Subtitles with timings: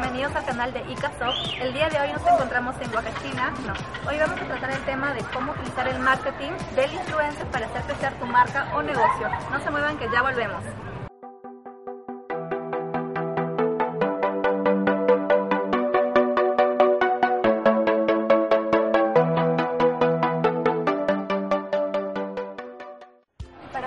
[0.00, 1.58] bienvenidos al canal de ICASOFT.
[1.58, 3.50] El día de hoy nos encontramos en Huacachina.
[3.66, 3.72] No,
[4.10, 7.82] hoy vamos a tratar el tema de cómo utilizar el marketing del influencer para hacer
[7.84, 9.28] crecer tu marca o negocio.
[9.50, 10.62] No se muevan que ya volvemos.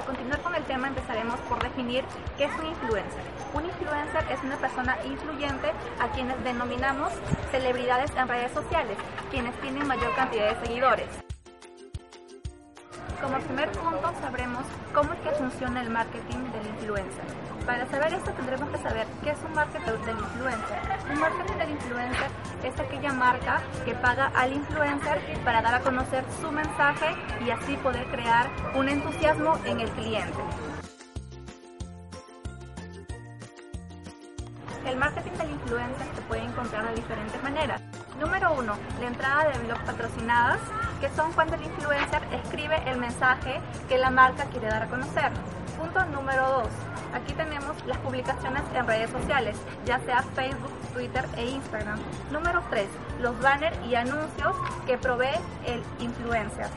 [0.09, 2.03] Continuar con el tema empezaremos por definir
[2.35, 3.21] qué es un influencer.
[3.53, 7.13] Un influencer es una persona influyente a quienes denominamos
[7.51, 8.97] celebridades en redes sociales,
[9.29, 11.28] quienes tienen mayor cantidad de seguidores.
[13.21, 17.25] Como primer punto sabremos cómo es que funciona el marketing del influencer.
[17.65, 20.79] Para saber esto tendremos que saber qué es un marketing del influencer.
[21.11, 22.27] Un marketing del influencer
[22.63, 27.75] es aquella marca que paga al influencer para dar a conocer su mensaje y así
[27.77, 30.39] poder crear un entusiasmo en el cliente.
[34.85, 37.81] El marketing del influencer se puede encontrar de diferentes maneras.
[38.19, 40.59] Número uno, la entrada de blogs patrocinadas,
[40.99, 45.31] que son cuando el influencer escribe el mensaje que la marca quiere dar a conocer.
[45.77, 46.69] Punto número dos,
[47.13, 51.99] aquí tenemos las publicaciones en redes sociales, ya sea Facebook, Twitter e Instagram.
[52.31, 52.87] Número tres,
[53.21, 56.67] los banners y anuncios que provee el influencer.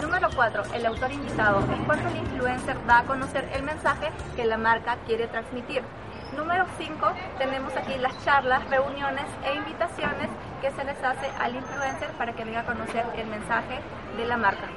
[0.00, 0.62] Número 4.
[0.74, 1.60] El autor invitado.
[1.60, 5.82] Es cuando el influencer da a conocer el mensaje que la marca quiere transmitir.
[6.36, 7.12] Número 5.
[7.38, 10.30] Tenemos aquí las charlas, reuniones e invitaciones
[10.60, 13.80] que se les hace al influencer para que venga a conocer el mensaje
[14.16, 14.68] de la marca.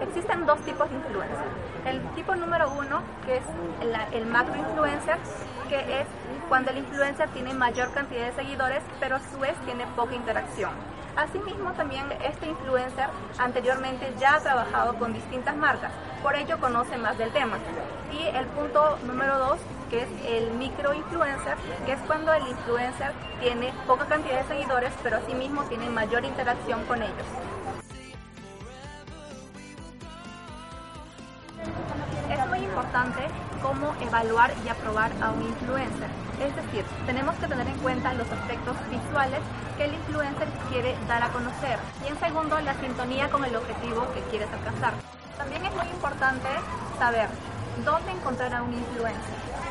[0.00, 1.46] Existen dos tipos de influencer.
[1.86, 3.44] El tipo número uno, que es
[3.80, 5.16] el, el macro influencer,
[5.68, 6.06] que es
[6.48, 10.72] cuando el influencer tiene mayor cantidad de seguidores, pero a su vez tiene poca interacción.
[11.16, 13.06] Asimismo, también este influencer
[13.38, 15.92] anteriormente ya ha trabajado con distintas marcas,
[16.22, 17.58] por ello conoce más del tema.
[18.12, 19.58] Y el punto número dos,
[19.92, 21.54] que es el micro influencer,
[21.84, 26.82] que es cuando el influencer tiene poca cantidad de seguidores, pero asimismo tiene mayor interacción
[26.86, 27.26] con ellos.
[32.30, 33.20] Es muy importante
[33.60, 36.08] cómo evaluar y aprobar a un influencer.
[36.40, 39.40] Es decir, tenemos que tener en cuenta los aspectos visuales
[39.76, 41.78] que el influencer quiere dar a conocer.
[42.02, 44.94] Y en segundo, la sintonía con el objetivo que quieres alcanzar.
[45.36, 46.48] También es muy importante
[46.98, 47.28] saber
[47.84, 49.61] dónde encontrar a un influencer.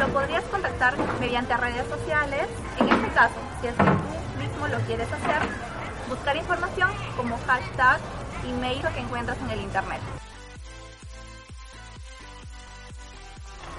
[0.00, 2.48] Lo podrías contactar mediante redes sociales.
[2.78, 5.40] En este caso, si es que tú mismo lo quieres hacer,
[6.08, 7.98] buscar información como hashtag,
[8.44, 10.00] email que encuentras en el internet.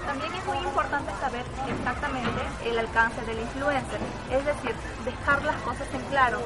[0.04, 5.86] También es muy importante saber exactamente el alcance del influencer, es decir, dejar las cosas
[5.92, 6.40] en claro.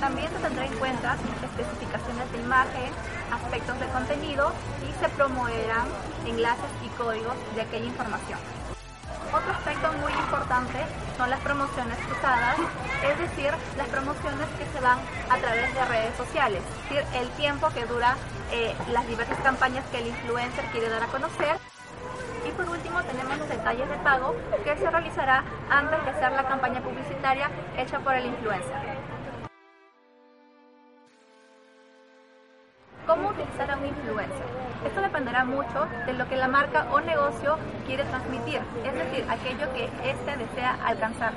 [0.00, 2.90] También se tendrá en cuenta especificaciones de imagen,
[3.30, 4.52] aspectos de contenido
[4.88, 5.86] y se promoverán
[6.26, 8.38] enlaces y códigos de aquella información.
[9.32, 10.78] Otro aspecto muy importante
[11.16, 12.58] son las promociones cruzadas,
[13.02, 14.98] es decir, las promociones que se dan
[15.30, 18.14] a través de redes sociales, es decir, el tiempo que dura
[18.50, 21.56] eh, las diversas campañas que el influencer quiere dar a conocer.
[22.46, 26.46] Y por último tenemos los detalles de pago que se realizará antes de hacer la
[26.46, 28.98] campaña publicitaria hecha por el influencer.
[33.06, 34.71] ¿Cómo utilizar a un influencer?
[34.84, 37.56] Esto dependerá mucho de lo que la marca o negocio
[37.86, 41.32] quiere transmitir, es decir, aquello que éste desea alcanzar.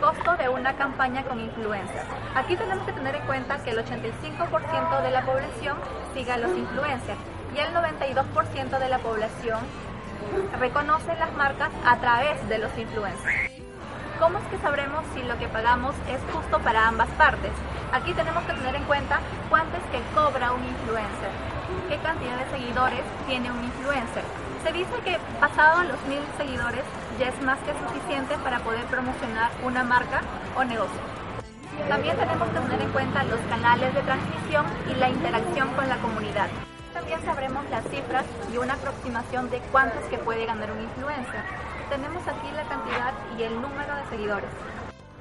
[0.00, 2.02] Costo de una campaña con influencer.
[2.34, 5.76] Aquí tenemos que tener en cuenta que el 85% de la población
[6.14, 7.18] sigue a los influencers
[7.54, 9.60] y el 92% de la población
[10.58, 13.51] reconoce las marcas a través de los influencers.
[14.22, 17.50] ¿Cómo es que sabremos si lo que pagamos es justo para ambas partes?
[17.92, 19.18] Aquí tenemos que tener en cuenta
[19.50, 21.32] cuánto es que cobra un influencer,
[21.88, 24.22] qué cantidad de seguidores tiene un influencer.
[24.62, 26.84] Se dice que pasado los mil seguidores
[27.18, 30.20] ya es más que suficiente para poder promocionar una marca
[30.54, 31.02] o negocio.
[31.88, 35.96] También tenemos que tener en cuenta los canales de transmisión y la interacción con la
[35.96, 36.46] comunidad.
[37.02, 41.42] También sabremos las cifras y una aproximación de cuánto es que puede ganar un influencer.
[41.90, 44.48] Tenemos aquí la cantidad y el número de seguidores.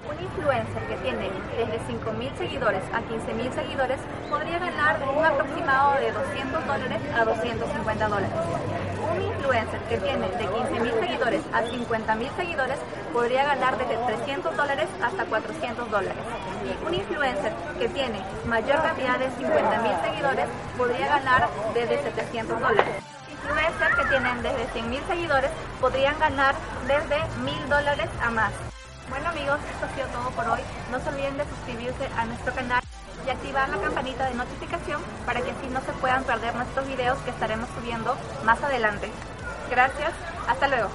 [0.07, 3.97] Un influencer que tiene desde 5.000 seguidores a 15.000 seguidores
[4.29, 8.29] podría ganar un aproximado de 200 dólares a 250 dólares.
[9.09, 12.79] Un influencer que tiene de 15.000 seguidores a 50.000 seguidores
[13.13, 16.23] podría ganar desde 300 dólares hasta 400 dólares.
[16.63, 20.45] Y un influencer que tiene mayor cantidad de 50.000 seguidores
[20.77, 23.03] podría ganar desde 700 dólares
[23.41, 26.55] influencers que tienen desde 100.000 seguidores podrían ganar
[26.87, 28.51] desde 1.000 dólares a más.
[29.09, 30.61] Bueno amigos, esto ha sido todo por hoy.
[30.91, 32.80] No se olviden de suscribirse a nuestro canal.
[33.25, 37.17] Y activar la campanita de notificación para que así no se puedan perder nuestros videos
[37.19, 38.15] que estaremos subiendo
[38.45, 39.11] más adelante.
[39.69, 40.11] Gracias,
[40.47, 40.89] hasta luego.